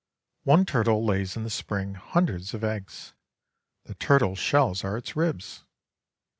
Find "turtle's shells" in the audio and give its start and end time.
3.93-4.83